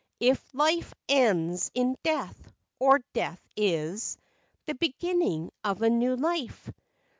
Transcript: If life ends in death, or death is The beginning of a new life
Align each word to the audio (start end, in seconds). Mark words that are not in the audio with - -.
If 0.19 0.43
life 0.51 0.95
ends 1.07 1.69
in 1.75 1.95
death, 2.01 2.51
or 2.79 3.01
death 3.13 3.39
is 3.55 4.17
The 4.65 4.73
beginning 4.73 5.51
of 5.63 5.83
a 5.83 5.91
new 5.91 6.15
life 6.15 6.71